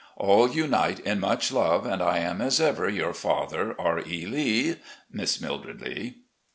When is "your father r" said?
2.89-3.99